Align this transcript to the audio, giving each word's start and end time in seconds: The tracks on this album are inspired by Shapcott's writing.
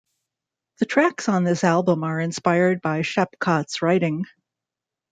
The 0.79 0.87
tracks 0.87 1.29
on 1.29 1.43
this 1.43 1.63
album 1.63 2.03
are 2.03 2.19
inspired 2.19 2.81
by 2.81 3.03
Shapcott's 3.03 3.83
writing. 3.83 4.25